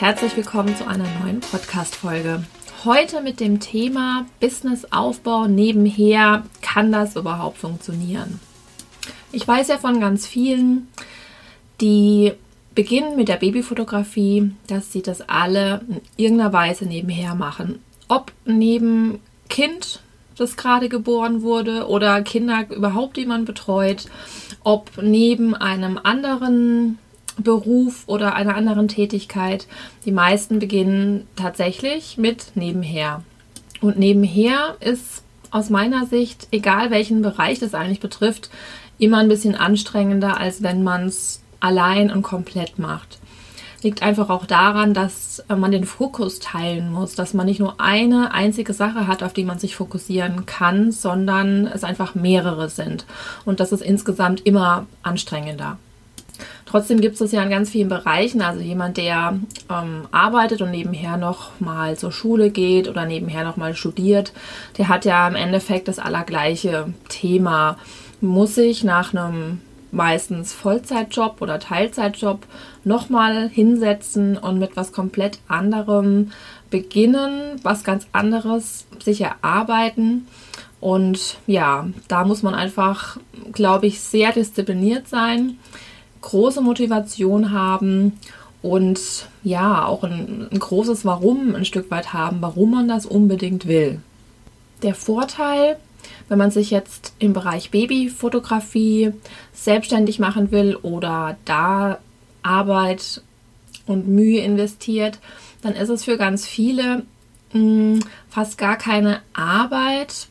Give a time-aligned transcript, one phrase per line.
[0.00, 2.44] herzlich willkommen zu einer neuen Podcast-Folge.
[2.84, 6.44] Heute mit dem Thema Businessaufbau nebenher.
[6.62, 8.38] Kann das überhaupt funktionieren?
[9.32, 10.86] Ich weiß ja von ganz vielen,
[11.80, 12.32] die
[12.76, 17.80] beginnen mit der Babyfotografie, dass sie das alle in irgendeiner Weise nebenher machen.
[18.06, 20.00] Ob neben Kind,
[20.36, 24.06] das gerade geboren wurde, oder Kinder überhaupt, die man betreut,
[24.62, 26.98] ob neben einem anderen
[27.38, 29.66] Beruf oder einer anderen Tätigkeit.
[30.04, 33.22] Die meisten beginnen tatsächlich mit nebenher.
[33.80, 38.50] Und nebenher ist aus meiner Sicht, egal welchen Bereich das eigentlich betrifft,
[38.98, 43.18] immer ein bisschen anstrengender, als wenn man es allein und komplett macht.
[43.82, 48.34] Liegt einfach auch daran, dass man den Fokus teilen muss, dass man nicht nur eine
[48.34, 53.06] einzige Sache hat, auf die man sich fokussieren kann, sondern es einfach mehrere sind.
[53.44, 55.78] Und das ist insgesamt immer anstrengender.
[56.68, 58.42] Trotzdem gibt es ja in ganz vielen Bereichen.
[58.42, 59.38] Also jemand, der
[59.70, 64.34] ähm, arbeitet und nebenher noch mal zur Schule geht oder nebenher noch mal studiert,
[64.76, 67.78] der hat ja im Endeffekt das allergleiche Thema.
[68.20, 72.44] Muss sich nach einem meistens Vollzeitjob oder Teilzeitjob
[72.84, 76.32] nochmal hinsetzen und mit was komplett anderem
[76.68, 80.26] beginnen, was ganz anderes sich erarbeiten.
[80.80, 83.16] Und ja, da muss man einfach,
[83.52, 85.56] glaube ich, sehr diszipliniert sein
[86.20, 88.18] große Motivation haben
[88.62, 93.66] und ja, auch ein, ein, großes Warum ein Stück weit haben, warum man das unbedingt
[93.66, 94.00] will.
[94.82, 95.76] Der Vorteil,
[96.28, 99.12] wenn man sich jetzt im Bereich Babyfotografie
[99.52, 101.98] selbstständig machen will oder da
[102.42, 103.22] Arbeit
[103.86, 105.18] und Mühe investiert,
[105.62, 107.04] dann ist es für ganz viele
[107.52, 110.28] mh, hm, fast gar keine Arbeit.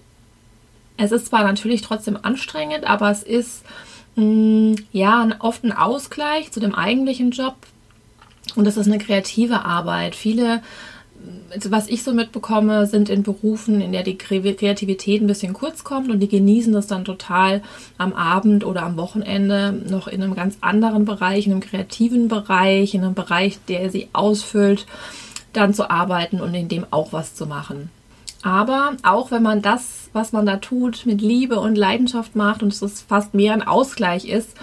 [0.97, 3.63] Es ist zwar natürlich trotzdem anstrengend, aber es ist
[4.17, 7.55] ja, oft ein Ausgleich zu dem eigentlichen Job.
[8.55, 10.15] Und das ist eine kreative Arbeit.
[10.15, 10.63] Viele,
[11.53, 15.83] also was ich so mitbekomme, sind in Berufen, in der die Kreativität ein bisschen kurz
[15.83, 17.61] kommt und die genießen das dann total
[17.99, 22.95] am Abend oder am Wochenende noch in einem ganz anderen Bereich, in einem kreativen Bereich,
[22.95, 24.87] in einem Bereich, der sie ausfüllt,
[25.53, 27.91] dann zu arbeiten und in dem auch was zu machen.
[28.43, 32.73] Aber auch wenn man das, was man da tut, mit Liebe und Leidenschaft macht und
[32.73, 34.55] es fast mehr ein Ausgleich ist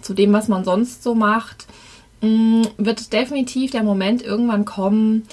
[0.00, 1.66] zu dem, was man sonst so macht,
[2.20, 5.24] mm, wird definitiv der Moment irgendwann kommen,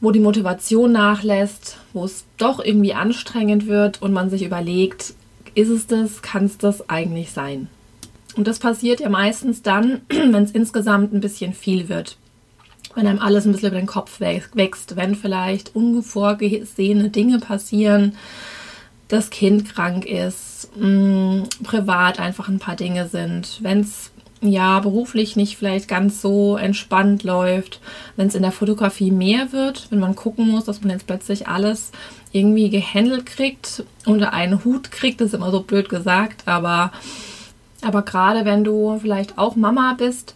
[0.00, 5.14] wo die Motivation nachlässt, wo es doch irgendwie anstrengend wird und man sich überlegt,
[5.54, 7.68] ist es das, kann es das eigentlich sein?
[8.36, 12.18] Und das passiert ja meistens dann, wenn es insgesamt ein bisschen viel wird
[12.96, 18.16] wenn einem alles ein bisschen über den Kopf wächst, wenn vielleicht unvorgesehene Dinge passieren,
[19.06, 24.80] das Kind krank ist, mh, mm, privat einfach ein paar Dinge sind, wenn es ja
[24.80, 27.80] beruflich nicht vielleicht ganz so entspannt läuft,
[28.16, 31.48] wenn es in der Fotografie mehr wird, wenn man gucken muss, dass man jetzt plötzlich
[31.48, 31.92] alles
[32.32, 36.92] irgendwie gehandelt kriegt, unter einen Hut kriegt, ist immer so blöd gesagt, aber
[37.82, 40.34] aber gerade wenn du vielleicht auch Mama bist,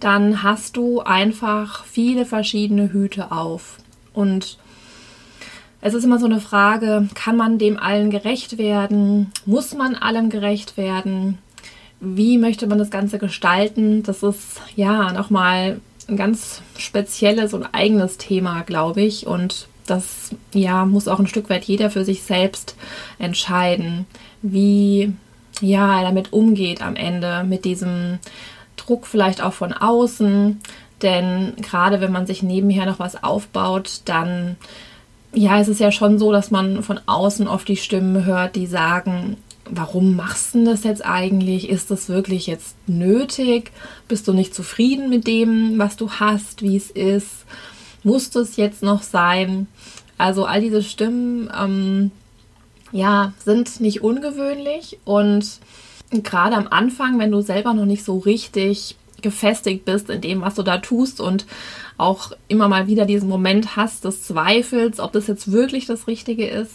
[0.00, 3.78] dann hast du einfach viele verschiedene Hüte auf.
[4.12, 4.58] Und
[5.80, 9.32] es ist immer so eine Frage, kann man dem allen gerecht werden?
[9.44, 11.38] Muss man allem gerecht werden?
[12.00, 14.02] Wie möchte man das Ganze gestalten?
[14.02, 19.26] Das ist ja nochmal ein ganz spezielles und eigenes Thema, glaube ich.
[19.26, 22.76] Und das ja muss auch ein Stück weit jeder für sich selbst
[23.18, 24.06] entscheiden,
[24.42, 25.12] wie
[25.60, 28.18] ja er damit umgeht am Ende mit diesem
[28.86, 30.60] Druck vielleicht auch von außen.
[31.02, 34.56] Denn gerade wenn man sich nebenher noch was aufbaut, dann
[35.36, 38.66] ja, es ist ja schon so, dass man von außen oft die Stimmen hört, die
[38.66, 39.36] sagen,
[39.68, 41.68] warum machst du das jetzt eigentlich?
[41.68, 43.72] Ist das wirklich jetzt nötig?
[44.08, 47.44] Bist du nicht zufrieden mit dem, was du hast, wie es ist?
[48.02, 49.66] Muss es jetzt noch sein?
[50.16, 52.10] Also all diese Stimmen, ähm,
[52.92, 55.60] ja, sind nicht ungewöhnlich und
[56.10, 60.54] gerade am Anfang, wenn du selber noch nicht so richtig gefestigt bist in dem, was
[60.54, 61.46] du da tust und
[61.96, 66.46] auch immer mal wieder diesen Moment hast des Zweifels, ob das jetzt wirklich das Richtige
[66.46, 66.74] ist,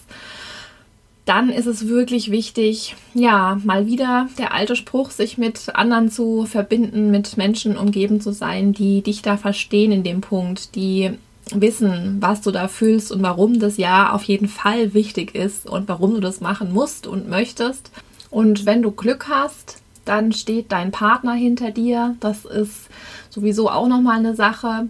[1.25, 6.45] dann ist es wirklich wichtig, ja, mal wieder der alte Spruch, sich mit anderen zu
[6.45, 11.11] verbinden, mit Menschen umgeben zu sein, die dich da verstehen in dem Punkt, die
[11.53, 15.87] wissen, was du da fühlst und warum das ja auf jeden Fall wichtig ist und
[15.87, 17.91] warum du das machen musst und möchtest.
[18.31, 22.15] Und wenn du Glück hast, dann steht dein Partner hinter dir.
[22.19, 22.89] Das ist
[23.29, 24.87] sowieso auch nochmal eine Sache.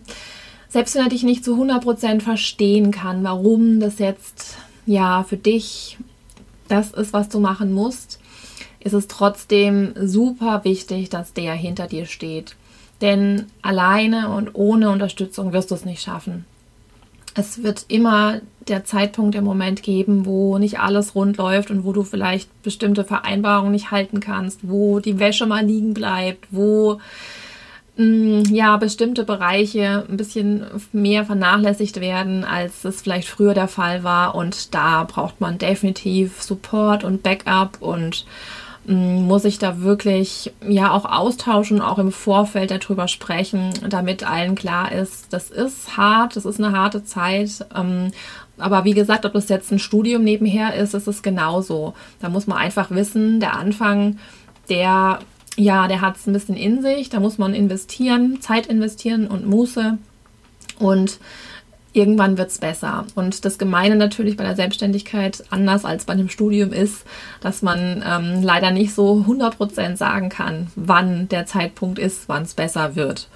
[0.69, 5.97] Selbst wenn er dich nicht zu 100% verstehen kann, warum das jetzt ja für dich
[6.69, 8.19] das ist, was du machen musst,
[8.79, 12.55] ist es trotzdem super wichtig, dass der hinter dir steht.
[13.01, 16.45] Denn alleine und ohne Unterstützung wirst du es nicht schaffen.
[17.33, 21.93] Es wird immer der Zeitpunkt, der Moment geben, wo nicht alles rund läuft und wo
[21.93, 26.99] du vielleicht bestimmte Vereinbarungen nicht halten kannst, wo die Wäsche mal liegen bleibt, wo
[27.97, 34.03] mm, ja bestimmte Bereiche ein bisschen mehr vernachlässigt werden, als es vielleicht früher der Fall
[34.03, 34.35] war.
[34.35, 38.25] Und da braucht man definitiv Support und Backup und
[38.85, 44.91] muss ich da wirklich ja auch austauschen, auch im Vorfeld darüber sprechen, damit allen klar
[44.91, 47.65] ist, das ist hart, das ist eine harte Zeit.
[47.75, 48.11] Ähm,
[48.61, 51.93] aber wie gesagt, ob das jetzt ein Studium nebenher ist, ist es genauso.
[52.19, 54.17] Da muss man einfach wissen, der Anfang,
[54.69, 55.19] der
[55.57, 59.45] ja, der hat es ein bisschen in sich, da muss man investieren, Zeit investieren und
[59.45, 59.97] Muße.
[60.79, 61.19] Und
[61.93, 63.05] irgendwann wird es besser.
[63.15, 67.03] Und das Gemeine natürlich bei der Selbstständigkeit, anders als bei einem Studium, ist,
[67.41, 72.53] dass man ähm, leider nicht so 100% sagen kann, wann der Zeitpunkt ist, wann es
[72.53, 73.27] besser wird.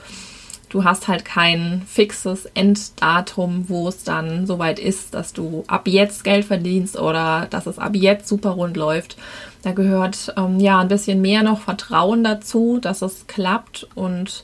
[0.70, 6.24] Du hast halt kein fixes Enddatum, wo es dann soweit ist, dass du ab jetzt
[6.24, 9.18] Geld verdienst oder dass es ab jetzt super rund läuft.
[9.62, 14.44] Da gehört ähm, ja ein bisschen mehr noch Vertrauen dazu, dass es klappt und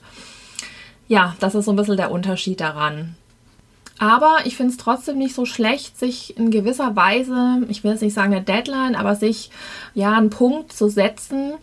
[1.07, 3.15] ja, das ist so ein bisschen der Unterschied daran.
[3.99, 8.01] Aber ich finde es trotzdem nicht so schlecht, sich in gewisser Weise, ich will jetzt
[8.01, 9.51] nicht sagen eine Deadline, aber sich
[9.93, 11.53] ja einen Punkt zu setzen,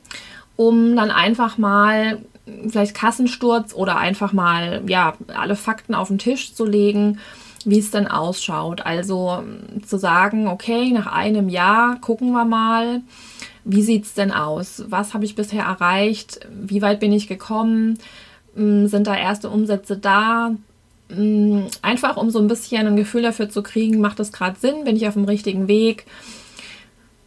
[0.55, 2.21] um dann einfach mal
[2.69, 7.19] vielleicht Kassensturz oder einfach mal ja alle Fakten auf den Tisch zu legen,
[7.65, 8.85] wie es denn ausschaut.
[8.87, 9.43] Also
[9.87, 13.03] zu sagen, okay, nach einem Jahr gucken wir mal,
[13.65, 14.85] wie sieht es denn aus?
[14.89, 16.41] Was habe ich bisher erreicht?
[16.51, 17.99] Wie weit bin ich gekommen?
[18.55, 20.53] Hm, sind da erste Umsätze da?
[21.11, 24.85] Mm, einfach um so ein bisschen ein Gefühl dafür zu kriegen, macht das gerade Sinn,
[24.85, 26.07] bin ich auf dem richtigen Weg,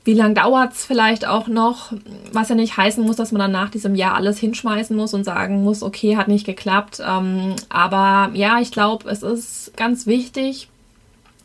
[0.03, 1.93] wie lange dauert es vielleicht auch noch,
[2.31, 5.23] was ja nicht heißen muss, dass man dann nach diesem Jahr alles hinschmeißen muss und
[5.23, 7.01] sagen muss, okay, hat nicht geklappt.
[7.05, 10.69] Ähm, aber ja, ich glaube, es ist ganz wichtig,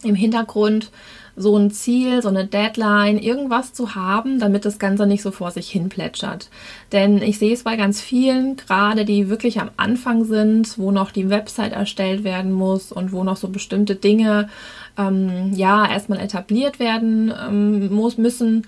[0.02, 0.90] im Hintergrund
[1.36, 5.50] so ein Ziel, so eine Deadline, irgendwas zu haben, damit das Ganze nicht so vor
[5.50, 6.48] sich hin plätschert.
[6.92, 11.10] Denn ich sehe es bei ganz vielen, gerade die wirklich am Anfang sind, wo noch
[11.10, 14.48] die Website erstellt werden muss und wo noch so bestimmte Dinge
[14.98, 18.66] ähm, ja erstmal etabliert werden ähm, muss, müssen.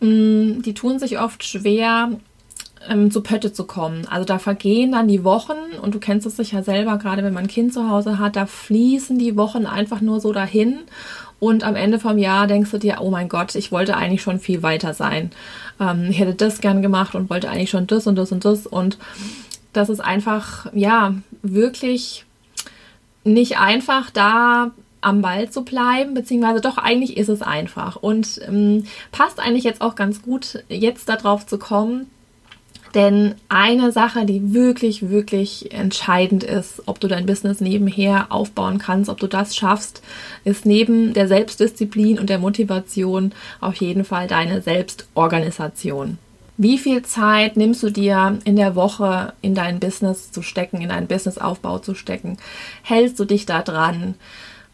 [0.00, 2.10] Ähm, die tun sich oft schwer,
[2.88, 4.06] ähm, zu Pötte zu kommen.
[4.08, 7.44] Also da vergehen dann die Wochen und du kennst es sicher selber, gerade wenn man
[7.44, 10.80] ein Kind zu Hause hat, da fließen die Wochen einfach nur so dahin
[11.42, 14.38] und am Ende vom Jahr denkst du dir, oh mein Gott, ich wollte eigentlich schon
[14.38, 15.32] viel weiter sein.
[15.80, 18.64] Ähm, ich hätte das gern gemacht und wollte eigentlich schon das und das und das.
[18.64, 18.96] Und
[19.72, 22.24] das ist einfach, ja, wirklich
[23.24, 24.70] nicht einfach da
[25.02, 29.82] am Ball zu bleiben, beziehungsweise doch eigentlich ist es einfach und ähm, passt eigentlich jetzt
[29.82, 32.06] auch ganz gut, jetzt darauf zu kommen,
[32.94, 39.08] denn eine Sache, die wirklich, wirklich entscheidend ist, ob du dein Business nebenher aufbauen kannst,
[39.08, 40.02] ob du das schaffst,
[40.44, 46.18] ist neben der Selbstdisziplin und der Motivation auf jeden Fall deine Selbstorganisation.
[46.58, 50.90] Wie viel Zeit nimmst du dir in der Woche in dein Business zu stecken, in
[50.90, 52.36] deinen Businessaufbau zu stecken?
[52.82, 54.16] Hältst du dich da dran?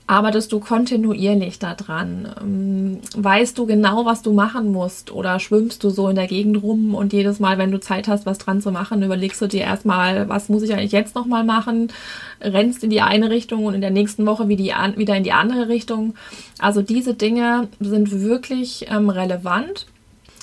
[0.08, 2.34] Arbeitest du kontinuierlich daran?
[2.40, 5.12] Ähm, weißt du genau, was du machen musst?
[5.12, 8.26] Oder schwimmst du so in der Gegend rum und jedes Mal, wenn du Zeit hast,
[8.26, 11.92] was dran zu machen, überlegst du dir erstmal, was muss ich eigentlich jetzt nochmal machen?
[12.40, 16.14] Rennst in die eine Richtung und in der nächsten Woche wieder in die andere Richtung.
[16.58, 19.86] Also diese Dinge sind wirklich ähm, relevant.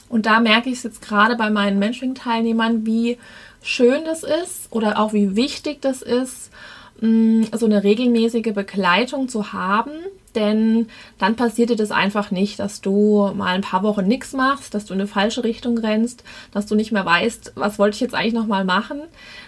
[0.09, 3.17] Und da merke ich es jetzt gerade bei meinen Mentoring-Teilnehmern, wie
[3.63, 6.51] schön das ist oder auch wie wichtig das ist,
[6.99, 9.91] So eine regelmäßige Begleitung zu haben,
[10.35, 10.87] denn
[11.17, 14.85] dann passiert dir das einfach nicht, dass du mal ein paar Wochen nichts machst, dass
[14.85, 18.13] du in eine falsche Richtung rennst, dass du nicht mehr weißt, was wollte ich jetzt
[18.13, 19.01] eigentlich nochmal machen.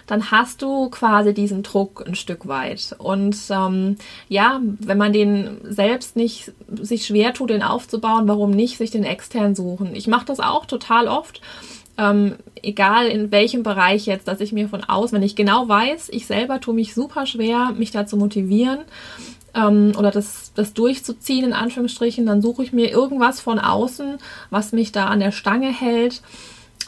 [0.06, 2.96] Dann hast du quasi diesen Druck ein Stück weit.
[2.98, 3.96] Und ähm,
[4.28, 9.04] ja, wenn man den selbst nicht sich schwer tut, den aufzubauen, warum nicht sich den
[9.04, 9.94] extern suchen?
[9.94, 11.40] Ich mache das auch total oft
[11.98, 16.08] ähm, egal in welchem Bereich jetzt, dass ich mir von aus, wenn ich genau weiß,
[16.10, 18.80] ich selber tue mich super schwer, mich da zu motivieren
[19.54, 24.18] ähm, oder das, das durchzuziehen, in Anführungsstrichen, dann suche ich mir irgendwas von außen,
[24.50, 26.22] was mich da an der Stange hält.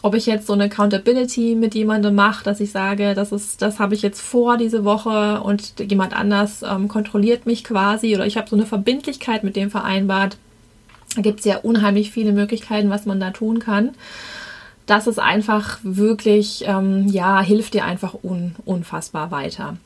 [0.02, 3.78] Ob ich jetzt so eine Accountability mit jemandem mache, dass ich sage, das ist, das
[3.78, 8.38] habe ich jetzt vor diese Woche und jemand anders ähm, kontrolliert mich quasi oder ich
[8.38, 10.38] habe so eine Verbindlichkeit mit dem vereinbart.
[11.16, 13.90] Da gibt es ja unheimlich viele Möglichkeiten, was man da tun kann
[14.87, 19.76] das ist einfach wirklich, ähm, ja, hilft dir einfach un unfassbar weiter.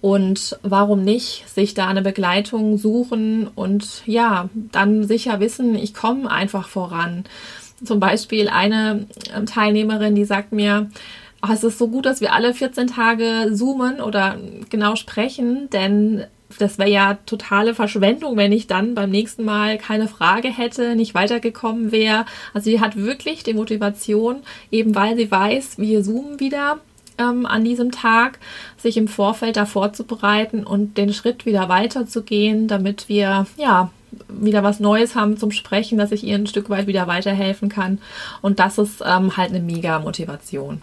[0.00, 6.30] Und warum nicht sich da eine Begleitung suchen und ja, dann sicher wissen, ich komme
[6.30, 7.24] einfach voran.
[7.82, 10.90] Zum Beispiel eine ähm, Teilnehmerin, die sagt mir,
[11.42, 14.36] oh, es ist so gut, dass wir alle 14 Tage zoomen oder
[14.70, 16.24] genau sprechen, denn
[16.58, 21.14] das wäre ja totale Verschwendung, wenn ich dann beim nächsten Mal keine Frage hätte, nicht
[21.14, 22.24] weitergekommen wäre.
[22.54, 24.36] Also sie hat wirklich die Motivation,
[24.70, 26.78] eben weil sie weiß, wir zoomen wieder
[27.18, 28.38] ähm, an diesem Tag,
[28.76, 33.90] sich im Vorfeld da vorzubereiten und den Schritt wieder weiterzugehen, damit wir ja
[34.28, 37.98] wieder was Neues haben zum Sprechen, dass ich ihr ein Stück weit wieder weiterhelfen kann.
[38.40, 40.80] Und das ist ähm, halt eine mega Motivation.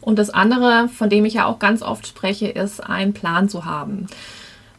[0.00, 3.64] Und das andere, von dem ich ja auch ganz oft spreche, ist, einen Plan zu
[3.64, 4.08] haben.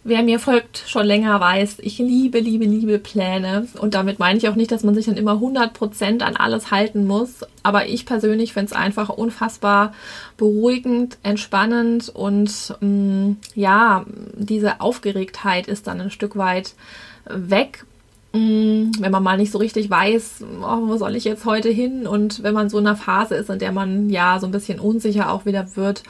[0.06, 3.70] Wer mir folgt schon länger weiß, ich liebe, liebe, liebe Pläne.
[3.80, 7.08] Und damit meine ich auch nicht, dass man sich dann immer 100% an alles halten
[7.08, 7.46] muss.
[7.64, 9.94] Aber ich persönlich finde es einfach unfassbar
[10.36, 16.74] beruhigend, entspannend und mh, mm, ja, diese Aufgeregtheit ist dann ein Stück weit
[17.26, 17.86] weg
[18.34, 22.08] mm, wenn man mal nicht so richtig weiß, oh, wo soll ich jetzt heute hin
[22.08, 24.82] und wenn man so in einer Phase ist, in der man ja so ein bisschen
[24.82, 26.04] unsicher auch wieder wird,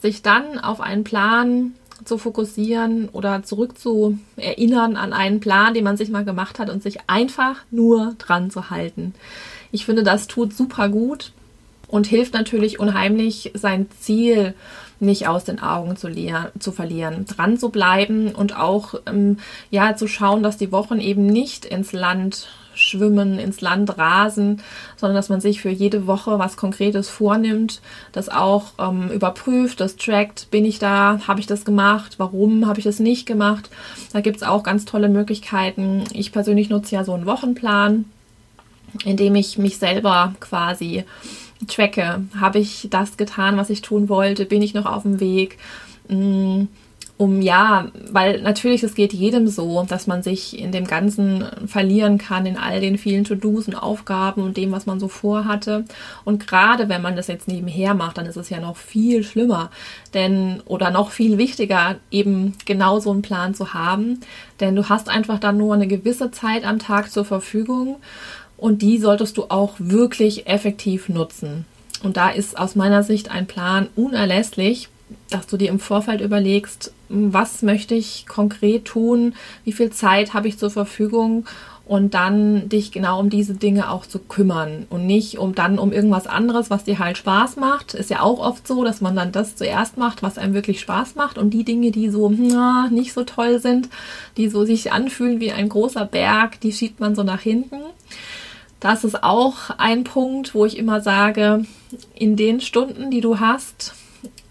[0.00, 1.74] sich dann auf einen Plan
[2.04, 6.70] zu fokussieren oder zurück zu erinnern an einen Plan, den man sich mal gemacht hat
[6.70, 9.14] und sich einfach nur dran zu halten.
[9.72, 11.32] Ich finde, das tut super gut
[11.88, 14.54] und hilft natürlich unheimlich, sein Ziel
[15.00, 16.08] nicht aus den Augen zu,
[16.58, 19.38] zu verlieren, dran zu bleiben und auch ähm,
[19.70, 24.60] ja zu schauen, dass die Wochen eben nicht ins Land schwimmen, ins Land rasen,
[24.96, 27.80] sondern dass man sich für jede Woche was Konkretes vornimmt,
[28.12, 32.78] das auch ähm, überprüft, das trackt, bin ich da, habe ich das gemacht, warum habe
[32.78, 33.70] ich das nicht gemacht.
[34.12, 36.04] Da gibt es auch ganz tolle Möglichkeiten.
[36.12, 38.06] Ich persönlich nutze ja so einen Wochenplan,
[39.04, 41.04] in dem ich mich selber quasi
[41.66, 42.24] tracke.
[42.38, 44.44] Habe ich das getan, was ich tun wollte?
[44.46, 45.58] Bin ich noch auf dem Weg?
[46.08, 46.68] Hm
[47.16, 52.18] um ja, weil natürlich es geht jedem so, dass man sich in dem Ganzen verlieren
[52.18, 55.84] kann, in all den vielen To-Dos und Aufgaben und dem, was man so vorhatte.
[56.24, 59.70] Und gerade wenn man das jetzt nebenher macht, dann ist es ja noch viel schlimmer,
[60.12, 64.18] denn oder noch viel wichtiger, eben genau so einen Plan zu haben,
[64.58, 67.96] denn du hast einfach dann nur eine gewisse Zeit am Tag zur Verfügung
[68.56, 71.64] und die solltest du auch wirklich effektiv nutzen.
[72.02, 74.88] Und da ist aus meiner Sicht ein Plan unerlässlich,
[75.30, 79.34] dass du dir im Vorfeld überlegst, was möchte ich konkret tun,
[79.64, 81.46] wie viel Zeit habe ich zur Verfügung
[81.86, 85.92] und dann dich genau um diese Dinge auch zu kümmern und nicht um dann um
[85.92, 87.92] irgendwas anderes, was dir halt Spaß macht.
[87.92, 91.14] Ist ja auch oft so, dass man dann das zuerst macht, was einem wirklich Spaß
[91.14, 93.90] macht und die Dinge, die so na, nicht so toll sind,
[94.38, 97.80] die so sich anfühlen wie ein großer Berg, die schiebt man so nach hinten.
[98.80, 101.64] Das ist auch ein Punkt, wo ich immer sage,
[102.14, 103.94] in den Stunden, die du hast,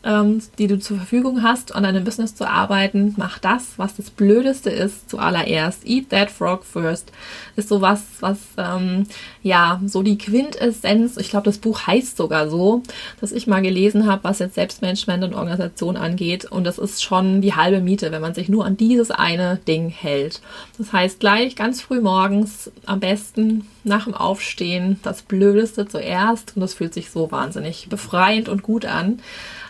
[0.05, 4.69] die du zur Verfügung hast, an deinem Business zu arbeiten, mach das, was das Blödeste
[4.69, 5.87] ist, zuallererst.
[5.87, 7.13] Eat that frog first.
[7.55, 9.05] Ist so was, was, ähm,
[9.43, 12.83] ja, so die Quintessenz, ich glaube, das Buch heißt sogar so,
[13.21, 16.43] dass ich mal gelesen habe, was jetzt Selbstmanagement und Organisation angeht.
[16.43, 19.87] Und das ist schon die halbe Miete, wenn man sich nur an dieses eine Ding
[19.87, 20.41] hält.
[20.77, 26.57] Das heißt, gleich ganz früh morgens, am besten nach dem Aufstehen, das Blödeste zuerst.
[26.57, 29.19] Und das fühlt sich so wahnsinnig befreiend und gut an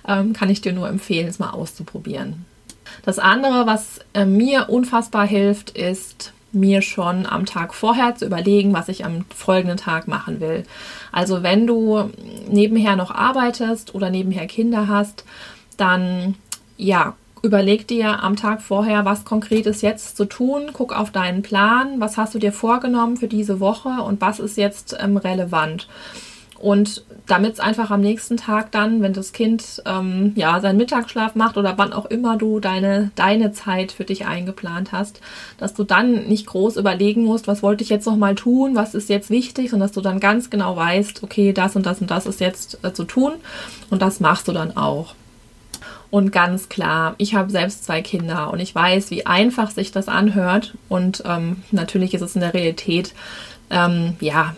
[0.07, 2.45] ähm, kann ich dir nur empfehlen, es mal auszuprobieren.
[3.03, 8.73] Das andere, was äh, mir unfassbar hilft, ist mir schon am Tag vorher zu überlegen,
[8.73, 10.63] was ich am folgenden Tag machen will.
[11.11, 12.11] Also wenn du
[12.47, 15.25] nebenher noch arbeitest oder nebenher Kinder hast,
[15.77, 16.35] dann
[16.77, 20.69] ja, überleg dir am Tag vorher, was konkret ist jetzt zu tun.
[20.73, 24.57] Guck auf deinen Plan, was hast du dir vorgenommen für diese Woche und was ist
[24.57, 25.87] jetzt ähm, relevant.
[26.57, 31.35] Und damit es einfach am nächsten Tag dann, wenn das Kind ähm, ja seinen Mittagsschlaf
[31.35, 35.21] macht oder wann auch immer du deine, deine Zeit für dich eingeplant hast,
[35.57, 39.09] dass du dann nicht groß überlegen musst, was wollte ich jetzt nochmal tun, was ist
[39.09, 42.25] jetzt wichtig, sondern dass du dann ganz genau weißt, okay, das und das und das
[42.25, 43.33] ist jetzt äh, zu tun
[43.89, 45.15] und das machst du dann auch.
[46.13, 50.07] Und ganz klar, ich habe selbst zwei Kinder und ich weiß, wie einfach sich das
[50.07, 50.75] anhört.
[50.87, 53.15] Und ähm, natürlich ist es in der Realität
[53.73, 54.55] ähm, ja,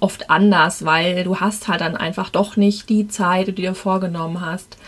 [0.00, 3.74] oft anders, weil du hast halt dann einfach doch nicht die Zeit, die du dir
[3.74, 4.78] vorgenommen hast.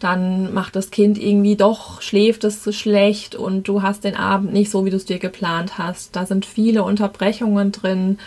[0.00, 4.52] Dann macht das Kind irgendwie doch, schläft es zu schlecht und du hast den Abend
[4.52, 6.16] nicht so, wie du es dir geplant hast.
[6.16, 8.18] Da sind viele Unterbrechungen drin.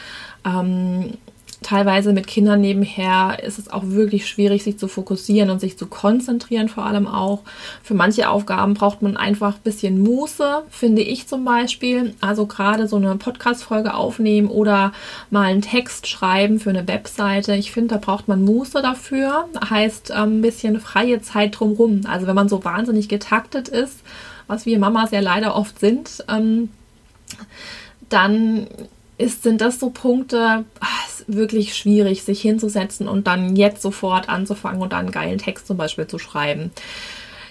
[0.46, 1.18] Ähm,
[1.62, 5.88] teilweise mit Kindern nebenher ist es auch wirklich schwierig, sich zu fokussieren und sich zu
[5.88, 7.42] konzentrieren, vor allem auch.
[7.84, 12.16] Für manche Aufgaben braucht man einfach ein bisschen Muße, finde ich zum Beispiel.
[12.22, 14.94] Also gerade so eine Podcast-Folge aufnehmen oder
[15.30, 17.56] mal einen Text schreiben für eine Webseite.
[17.56, 19.50] Ich finde, da braucht man Muße dafür.
[19.70, 22.02] Heißt ähm, ein bisschen freie Zeit drumrum.
[22.08, 24.00] Also wenn man so wahnsinnig getaktet ist,
[24.48, 26.70] was wir Mamas ja leider oft sind, ähm,
[28.10, 28.68] dann
[29.20, 34.82] ist, sind das so Punkte, ach, wirklich schwierig, sich hinzusetzen und dann jetzt sofort anzufangen
[34.82, 36.72] und dann einen geilen Text zum Beispiel zu schreiben.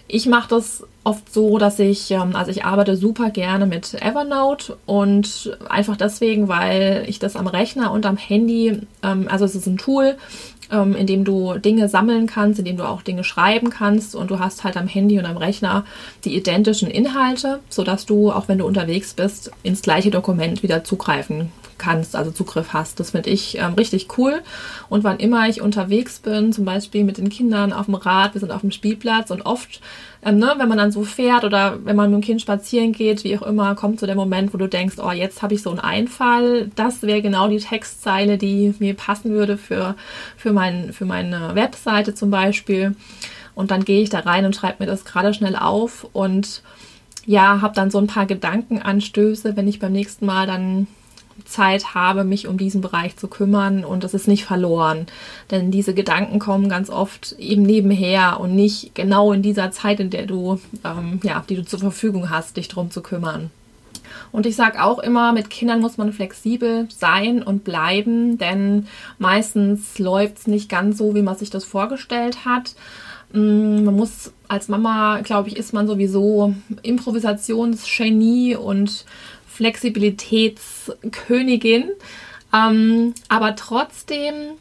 [0.08, 4.78] Ich mache das oft so, dass ich, ähm, also ich arbeite super gerne mit Evernote
[4.86, 9.66] und einfach deswegen, weil ich das am Rechner und am Handy, ähm, also es ist
[9.66, 10.16] ein Tool,
[10.70, 14.30] ähm, in dem du Dinge sammeln kannst, in dem du auch Dinge schreiben kannst und
[14.30, 15.84] du hast halt am Handy und am Rechner
[16.24, 21.52] die identischen Inhalte, sodass du, auch wenn du unterwegs bist, ins gleiche Dokument wieder zugreifen
[21.78, 23.00] kannst, also Zugriff hast.
[23.00, 24.42] Das finde ich ähm, richtig cool.
[24.88, 28.40] Und wann immer ich unterwegs bin, zum Beispiel mit den Kindern auf dem Rad, wir
[28.40, 29.80] sind auf dem Spielplatz und oft,
[30.22, 33.24] ähm, ne, wenn man dann so fährt oder wenn man mit dem Kind spazieren geht,
[33.24, 35.70] wie auch immer, kommt so der Moment, wo du denkst, oh, jetzt habe ich so
[35.70, 36.70] einen Einfall.
[36.74, 39.94] Das wäre genau die Textzeile, die mir passen würde für,
[40.36, 42.96] für, mein, für meine Webseite zum Beispiel.
[43.54, 46.62] Und dann gehe ich da rein und schreibe mir das gerade schnell auf und
[47.26, 50.86] ja, habe dann so ein paar Gedankenanstöße, wenn ich beim nächsten Mal dann
[51.44, 55.06] Zeit habe, mich um diesen Bereich zu kümmern und es ist nicht verloren.
[55.50, 60.10] Denn diese Gedanken kommen ganz oft eben nebenher und nicht genau in dieser Zeit, in
[60.10, 63.50] der du, ähm, ja, die du zur Verfügung hast, dich drum zu kümmern.
[64.32, 68.86] Und ich sage auch immer, mit Kindern muss man flexibel sein und bleiben, denn
[69.18, 72.74] meistens läuft es nicht ganz so, wie man sich das vorgestellt hat.
[73.32, 79.04] Mm, man muss als Mama, glaube ich, ist man sowieso Improvisationsgenie und
[79.58, 81.90] Flexibilitätskönigin.
[82.54, 84.56] Ähm, aber trotzdem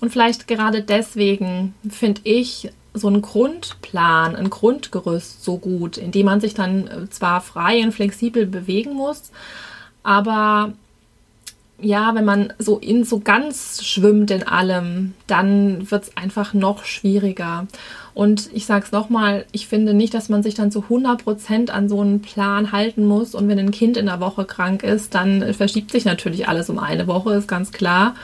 [0.00, 6.26] und vielleicht gerade deswegen finde ich so einen Grundplan, ein Grundgerüst so gut, in dem
[6.26, 9.32] man sich dann äh, zwar frei und flexibel bewegen muss,
[10.02, 10.72] aber
[11.80, 16.84] ja, wenn man so in so ganz schwimmt in allem, dann wird es einfach noch
[16.84, 17.66] schwieriger.
[18.14, 21.70] Und ich sage es nochmal, ich finde nicht, dass man sich dann zu 100 Prozent
[21.70, 23.34] an so einen Plan halten muss.
[23.34, 26.78] Und wenn ein Kind in der Woche krank ist, dann verschiebt sich natürlich alles um
[26.78, 28.14] eine Woche, ist ganz klar.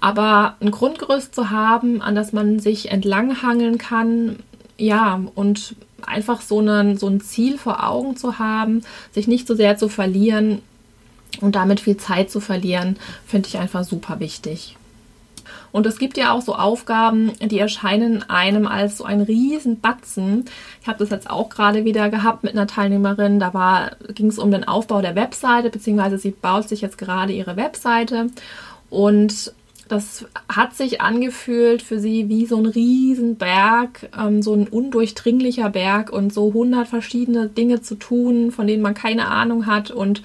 [0.00, 4.36] Aber ein Grundgerüst zu haben, an das man sich entlanghangeln kann,
[4.76, 5.74] ja, und
[6.06, 9.88] einfach so, einen, so ein Ziel vor Augen zu haben, sich nicht so sehr zu
[9.88, 10.60] verlieren
[11.40, 14.76] und damit viel Zeit zu verlieren, finde ich einfach super wichtig.
[15.70, 20.46] Und es gibt ja auch so Aufgaben, die erscheinen einem als so ein Riesenbatzen.
[20.80, 23.38] Ich habe das jetzt auch gerade wieder gehabt mit einer Teilnehmerin.
[23.38, 27.56] Da ging es um den Aufbau der Webseite, beziehungsweise sie baut sich jetzt gerade ihre
[27.56, 28.28] Webseite.
[28.88, 29.52] Und
[29.88, 36.10] das hat sich angefühlt für sie wie so ein Riesenberg, ähm, so ein undurchdringlicher Berg
[36.10, 39.90] und so hundert verschiedene Dinge zu tun, von denen man keine Ahnung hat.
[39.90, 40.22] Und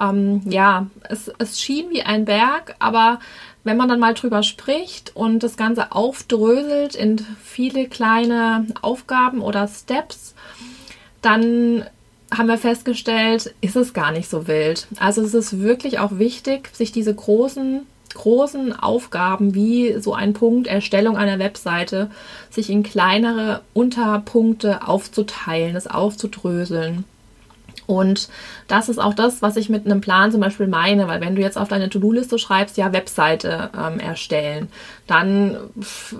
[0.00, 3.20] ähm, ja, es, es schien wie ein Berg, aber
[3.64, 9.68] wenn man dann mal drüber spricht und das Ganze aufdröselt in viele kleine Aufgaben oder
[9.68, 10.34] Steps,
[11.20, 11.84] dann
[12.36, 14.86] haben wir festgestellt, ist es gar nicht so wild.
[14.98, 20.66] Also es ist wirklich auch wichtig, sich diese großen, großen Aufgaben wie so ein Punkt
[20.66, 22.10] Erstellung einer Webseite,
[22.50, 27.04] sich in kleinere Unterpunkte aufzuteilen, es aufzudröseln.
[27.92, 28.30] Und
[28.68, 31.42] das ist auch das, was ich mit einem Plan zum Beispiel meine, weil wenn du
[31.42, 34.68] jetzt auf deine To-Do-Liste schreibst, ja, Webseite ähm, erstellen,
[35.06, 35.58] dann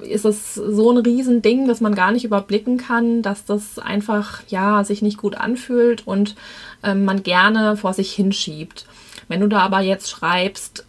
[0.03, 4.85] ist es so ein Riesending, dass man gar nicht überblicken kann, dass das einfach, ja,
[4.85, 6.37] sich nicht gut anfühlt und
[6.85, 8.85] ähm, man gerne vor sich hinschiebt.
[9.29, 10.85] Wenn du da aber jetzt schreibst,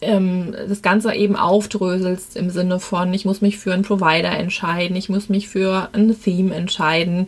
[0.00, 4.96] ähm, das Ganze eben aufdröselst im Sinne von, ich muss mich für einen Provider entscheiden,
[4.96, 7.26] ich muss mich für ein Theme entscheiden,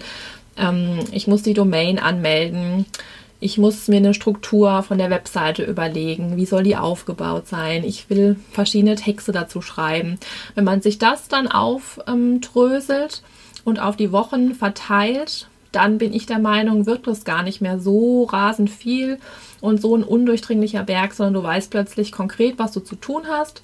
[0.56, 2.86] ähm, ich muss die Domain anmelden.
[3.40, 6.36] Ich muss mir eine Struktur von der Webseite überlegen.
[6.36, 7.84] Wie soll die aufgebaut sein?
[7.84, 10.18] Ich will verschiedene Texte dazu schreiben.
[10.54, 13.22] Wenn man sich das dann aufdröselt
[13.64, 17.78] und auf die Wochen verteilt, dann bin ich der Meinung, wird das gar nicht mehr
[17.78, 19.18] so rasend viel
[19.60, 23.62] und so ein undurchdringlicher Berg, sondern du weißt plötzlich konkret, was du zu tun hast,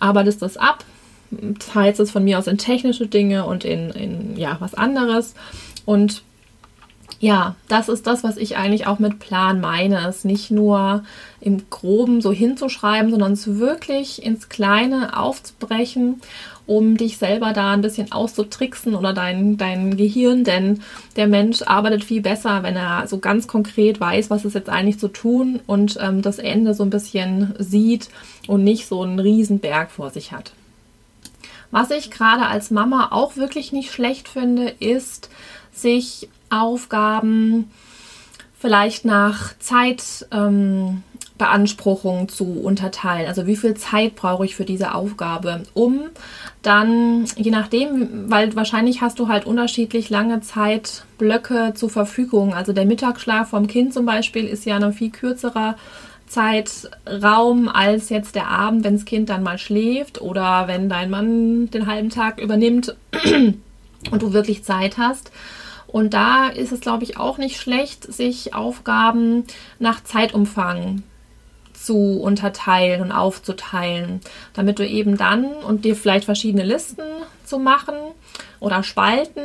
[0.00, 0.84] arbeitest das ab,
[1.58, 5.34] teilst es von mir aus in technische Dinge und in, in ja, was anderes
[5.86, 6.22] und
[7.18, 10.06] ja, das ist das, was ich eigentlich auch mit Plan meine.
[10.06, 11.02] Es nicht nur
[11.40, 16.20] im Groben so hinzuschreiben, sondern es wirklich ins Kleine aufzubrechen,
[16.66, 20.44] um dich selber da ein bisschen auszutricksen oder dein, dein Gehirn.
[20.44, 20.82] Denn
[21.16, 24.98] der Mensch arbeitet viel besser, wenn er so ganz konkret weiß, was ist jetzt eigentlich
[24.98, 28.10] zu tun und ähm, das Ende so ein bisschen sieht
[28.46, 30.52] und nicht so einen Riesenberg vor sich hat.
[31.70, 35.30] Was ich gerade als Mama auch wirklich nicht schlecht finde, ist,
[35.76, 37.70] sich Aufgaben
[38.58, 43.28] vielleicht nach Zeitbeanspruchung ähm, zu unterteilen.
[43.28, 46.00] Also wie viel Zeit brauche ich für diese Aufgabe, um
[46.62, 52.54] dann, je nachdem, weil wahrscheinlich hast du halt unterschiedlich lange Zeitblöcke zur Verfügung.
[52.54, 55.76] Also der Mittagsschlaf vom Kind zum Beispiel ist ja ein viel kürzerer
[56.26, 61.70] Zeitraum als jetzt der Abend, wenn das Kind dann mal schläft oder wenn dein Mann
[61.70, 62.96] den halben Tag übernimmt
[64.10, 65.30] und du wirklich Zeit hast.
[65.86, 69.44] Und da ist es, glaube ich, auch nicht schlecht, sich Aufgaben
[69.78, 71.02] nach Zeitumfang
[71.72, 74.20] zu unterteilen und aufzuteilen,
[74.54, 77.04] damit du eben dann und dir vielleicht verschiedene Listen
[77.44, 77.94] zu machen
[78.58, 79.44] oder Spalten,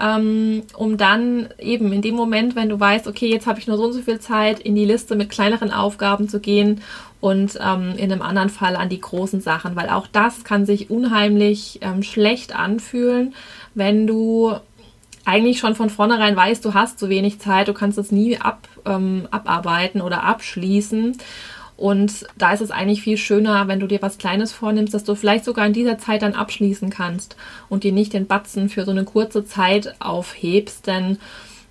[0.00, 3.76] ähm, um dann eben in dem Moment, wenn du weißt, okay, jetzt habe ich nur
[3.76, 6.82] so und so viel Zeit, in die Liste mit kleineren Aufgaben zu gehen
[7.20, 10.90] und ähm, in einem anderen Fall an die großen Sachen, weil auch das kann sich
[10.90, 13.34] unheimlich ähm, schlecht anfühlen,
[13.74, 14.56] wenn du
[15.24, 18.68] eigentlich schon von vornherein weißt, du hast zu wenig Zeit, du kannst es nie ab,
[18.84, 21.16] ähm, abarbeiten oder abschließen.
[21.76, 25.14] Und da ist es eigentlich viel schöner, wenn du dir was Kleines vornimmst, dass du
[25.14, 27.36] vielleicht sogar in dieser Zeit dann abschließen kannst
[27.68, 31.18] und dir nicht den Batzen für so eine kurze Zeit aufhebst, denn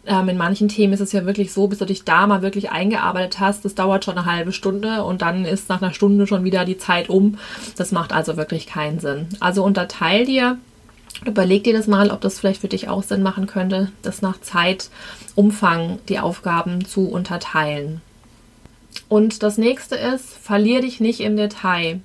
[0.06, 2.72] ähm, in manchen Themen ist es ja wirklich so, bis du dich da mal wirklich
[2.72, 6.44] eingearbeitet hast, das dauert schon eine halbe Stunde und dann ist nach einer Stunde schon
[6.44, 7.38] wieder die Zeit um.
[7.78, 9.30] Das macht also wirklich keinen Sinn.
[9.40, 10.58] Also unterteil dir
[11.26, 14.42] Überleg dir das mal, ob das vielleicht für dich auch Sinn machen könnte, das nach
[14.42, 18.02] Zeitumfang die Aufgaben zu unterteilen.
[19.08, 22.02] Und das nächste ist, verlier dich nicht im Detail.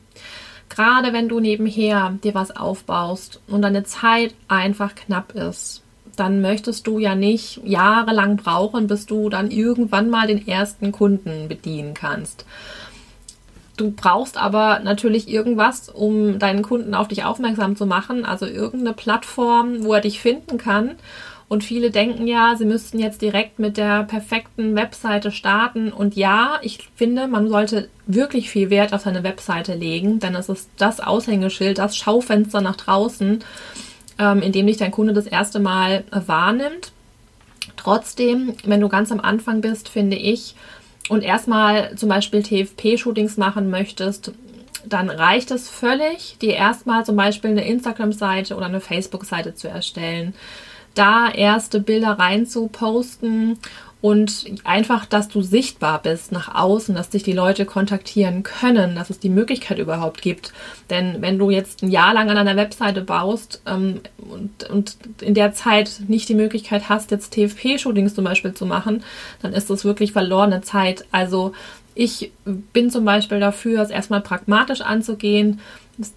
[0.69, 5.83] Gerade wenn du nebenher dir was aufbaust und deine Zeit einfach knapp ist,
[6.17, 11.49] dann möchtest du ja nicht jahrelang brauchen, bis du dann irgendwann mal den ersten Kunden
[11.49, 12.45] bedienen kannst.
[13.77, 18.95] Du brauchst aber natürlich irgendwas, um deinen Kunden auf dich aufmerksam zu machen, also irgendeine
[18.95, 20.93] Plattform, wo er dich finden kann.
[21.49, 25.93] Und viele denken ja, sie müssten jetzt direkt mit der perfekten Webseite starten.
[25.93, 30.49] Und ja, ich finde, man sollte wirklich viel Wert auf seine Webseite legen, denn es
[30.49, 33.45] ist das Aushängeschild, das Schaufenster nach draußen,
[34.19, 36.93] ähm, in dem dich dein Kunde das erste Mal wahrnimmt.
[37.77, 40.57] Trotzdem, wenn du ganz am Anfang bist, finde ich,
[41.09, 44.33] und erstmal zum Beispiel TFP-Shootings machen möchtest,
[44.85, 50.35] dann reicht es völlig, dir erstmal zum Beispiel eine Instagram-Seite oder eine Facebook-Seite zu erstellen,
[50.95, 53.59] da erste Bilder rein zu posten
[54.07, 59.11] und einfach, dass du sichtbar bist nach außen, dass dich die Leute kontaktieren können, dass
[59.11, 60.53] es die Möglichkeit überhaupt gibt.
[60.91, 65.35] Denn wenn du jetzt ein Jahr lang an einer Webseite baust ähm, und, und in
[65.35, 69.03] der Zeit nicht die Möglichkeit hast, jetzt TFP-Shootings zum Beispiel zu machen,
[69.43, 71.05] dann ist das wirklich verlorene Zeit.
[71.11, 71.53] Also
[71.97, 75.59] ich bin zum Beispiel dafür, es erstmal pragmatisch anzugehen,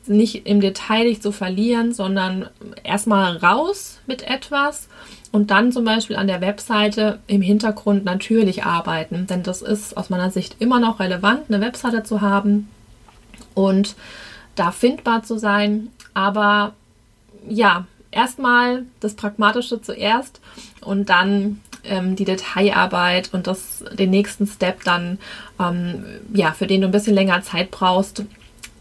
[0.07, 2.49] nicht im Detail dich zu verlieren, sondern
[2.83, 4.87] erstmal raus mit etwas
[5.31, 9.27] und dann zum Beispiel an der Webseite im Hintergrund natürlich arbeiten.
[9.27, 12.67] Denn das ist aus meiner Sicht immer noch relevant, eine Webseite zu haben
[13.53, 13.95] und
[14.55, 15.89] da findbar zu sein.
[16.13, 16.73] Aber
[17.47, 20.41] ja, erstmal das Pragmatische zuerst
[20.81, 25.19] und dann ähm, die Detailarbeit und das, den nächsten Step dann,
[25.59, 28.23] ähm, ja, für den du ein bisschen länger Zeit brauchst,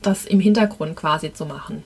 [0.03, 1.83] das im Hintergrund quasi zu machen.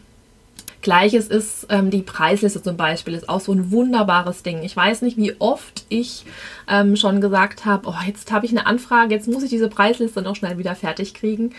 [0.82, 4.62] Gleiches ist ähm, die Preisliste zum Beispiel, ist auch so ein wunderbares Ding.
[4.64, 6.24] Ich weiß nicht, wie oft ich
[6.68, 10.22] ähm, schon gesagt habe, oh, jetzt habe ich eine Anfrage, jetzt muss ich diese Preisliste
[10.22, 11.54] noch schnell wieder fertig kriegen.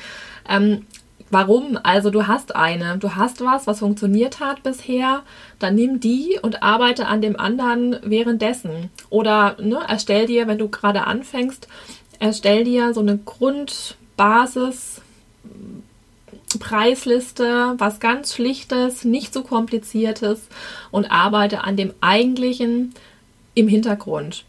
[0.47, 0.85] Ähm,
[1.29, 1.79] warum?
[1.81, 5.23] Also du hast eine, du hast was, was funktioniert hat bisher,
[5.57, 8.91] dann nimm die und arbeite an dem anderen währenddessen.
[9.09, 11.69] Oder ne, erstell dir, wenn du gerade anfängst,
[12.19, 15.01] erstell dir so eine Grundbasis
[16.59, 20.47] Preisliste, was ganz Schlichtes, nicht so kompliziertes
[20.91, 22.93] und arbeite an dem eigentlichen
[23.55, 24.45] im Hintergrund.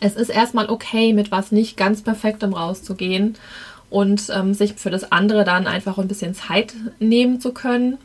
[0.00, 3.36] Es ist erstmal okay, mit was nicht ganz perfektem rauszugehen
[3.90, 7.98] und ähm, sich für das andere dann einfach ein bisschen Zeit nehmen zu können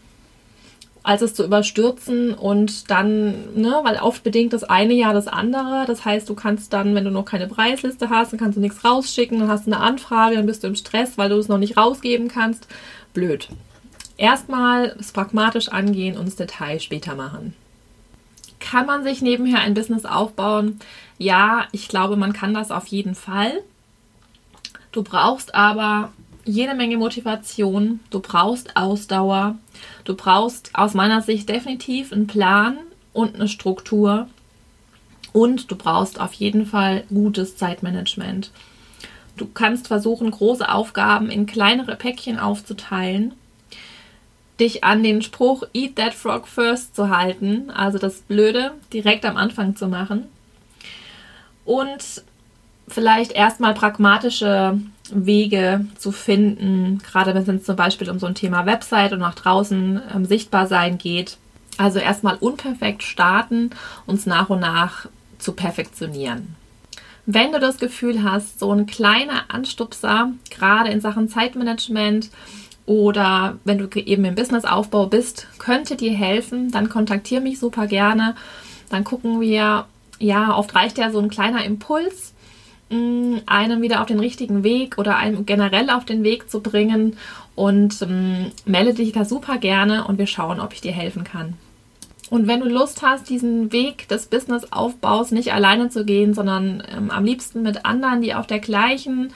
[1.04, 5.86] als es zu überstürzen und dann, ne, weil oft bedingt das eine ja das andere.
[5.88, 8.84] Das heißt, du kannst dann, wenn du noch keine Preisliste hast, dann kannst du nichts
[8.84, 11.58] rausschicken, dann hast du eine Anfrage, dann bist du im Stress, weil du es noch
[11.58, 12.68] nicht rausgeben kannst.
[13.14, 13.48] Blöd.
[14.18, 17.54] Erstmal es pragmatisch angehen und das Detail später machen.
[18.60, 20.80] Kann man sich nebenher ein Business aufbauen?
[21.18, 23.54] Ja, ich glaube, man kann das auf jeden Fall.
[24.92, 26.12] Du brauchst aber
[26.50, 29.56] jede Menge Motivation, du brauchst Ausdauer,
[30.04, 32.78] du brauchst aus meiner Sicht definitiv einen Plan
[33.14, 34.28] und eine Struktur.
[35.32, 38.50] Und du brauchst auf jeden Fall gutes Zeitmanagement.
[39.38, 43.34] Du kannst versuchen, große Aufgaben in kleinere Päckchen aufzuteilen,
[44.60, 49.38] dich an den Spruch Eat that frog first zu halten, also das Blöde direkt am
[49.38, 50.26] Anfang zu machen.
[51.64, 52.24] Und
[52.88, 54.80] vielleicht erstmal pragmatische
[55.14, 59.36] Wege zu finden, gerade wenn es zum Beispiel um so ein Thema Website und nach
[59.36, 61.38] draußen ähm, sichtbar sein geht.
[61.78, 63.70] Also erstmal unperfekt starten
[64.06, 66.56] und es nach und nach zu perfektionieren.
[67.26, 72.30] Wenn du das Gefühl hast, so ein kleiner Anstupser, gerade in Sachen Zeitmanagement
[72.86, 78.36] oder wenn du eben im Businessaufbau bist, könnte dir helfen, dann kontaktiere mich super gerne.
[78.90, 79.86] Dann gucken wir,
[80.18, 82.29] ja, oft reicht ja so ein kleiner Impuls,
[82.90, 87.18] mm, einen wieder auf den richtigen Weg oder einen generell auf den Weg zu bringen
[87.56, 91.56] und ähm, melde dich da super gerne und wir schauen, ob ich dir helfen kann.
[92.30, 97.10] Und wenn du Lust hast, diesen Weg des Businessaufbaus nicht alleine zu gehen, sondern ähm,
[97.10, 99.34] am liebsten mit anderen, die auf der gleichen,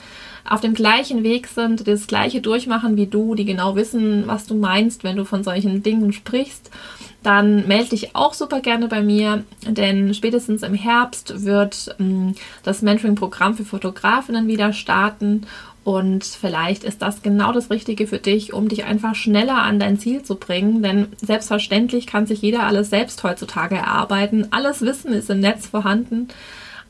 [0.48, 4.54] auf dem gleichen Weg sind, das gleiche durchmachen wie du, die genau wissen, was du
[4.54, 6.70] meinst, wenn du von solchen Dingen sprichst,
[7.24, 12.82] dann melde dich auch super gerne bei mir, denn spätestens im Herbst wird ähm, das
[12.82, 15.46] Mentoring-Programm für Fotografinnen wieder starten
[15.84, 19.98] und vielleicht ist das genau das Richtige für dich, um dich einfach schneller an dein
[19.98, 20.82] Ziel zu bringen.
[20.82, 24.48] Denn selbstverständlich kann sich jeder alles selbst heutzutage erarbeiten.
[24.50, 26.28] Alles Wissen ist im Netz vorhanden.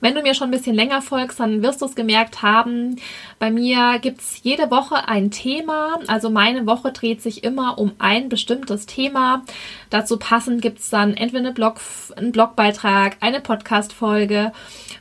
[0.00, 2.96] Wenn du mir schon ein bisschen länger folgst, dann wirst du es gemerkt haben.
[3.38, 5.98] Bei mir gibt es jede Woche ein Thema.
[6.08, 9.44] Also meine Woche dreht sich immer um ein bestimmtes Thema.
[9.90, 11.80] Dazu passend gibt es dann entweder eine Blog,
[12.16, 14.52] einen Blogbeitrag, eine Podcast-Folge,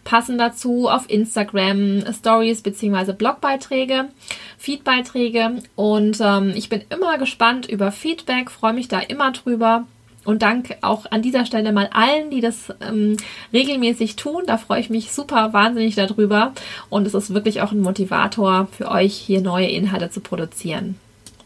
[0.03, 3.13] passend dazu auf Instagram Stories bzw.
[3.13, 4.09] Blogbeiträge,
[4.57, 5.63] Feedbeiträge.
[5.75, 9.85] Und ähm, ich bin immer gespannt über Feedback, freue mich da immer drüber.
[10.23, 13.17] Und danke auch an dieser Stelle mal allen, die das ähm,
[13.53, 14.43] regelmäßig tun.
[14.45, 16.53] Da freue ich mich super wahnsinnig darüber.
[16.89, 20.95] Und es ist wirklich auch ein Motivator für euch, hier neue Inhalte zu produzieren.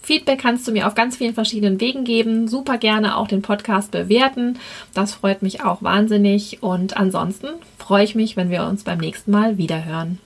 [0.02, 2.48] Feedback kannst du mir auf ganz vielen verschiedenen Wegen geben.
[2.48, 4.60] Super gerne auch den Podcast bewerten.
[4.94, 6.62] Das freut mich auch wahnsinnig.
[6.62, 7.48] Und ansonsten
[7.80, 10.20] freue ich mich, wenn wir uns beim nächsten Mal wiederhören.